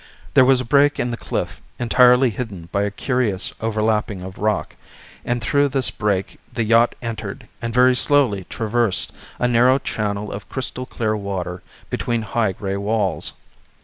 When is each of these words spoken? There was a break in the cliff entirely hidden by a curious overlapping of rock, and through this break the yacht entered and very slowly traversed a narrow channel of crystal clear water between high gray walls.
There 0.33 0.45
was 0.45 0.59
a 0.59 0.65
break 0.65 0.99
in 0.99 1.11
the 1.11 1.15
cliff 1.15 1.61
entirely 1.77 2.31
hidden 2.31 2.69
by 2.71 2.81
a 2.81 2.89
curious 2.89 3.53
overlapping 3.61 4.23
of 4.23 4.39
rock, 4.39 4.75
and 5.23 5.39
through 5.39 5.67
this 5.69 5.91
break 5.91 6.39
the 6.51 6.63
yacht 6.63 6.95
entered 7.03 7.47
and 7.61 7.71
very 7.71 7.95
slowly 7.95 8.45
traversed 8.49 9.13
a 9.37 9.47
narrow 9.47 9.77
channel 9.77 10.31
of 10.31 10.49
crystal 10.49 10.87
clear 10.87 11.15
water 11.15 11.61
between 11.91 12.23
high 12.23 12.51
gray 12.53 12.77
walls. 12.77 13.33